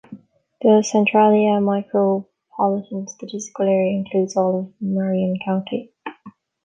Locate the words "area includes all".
3.67-4.57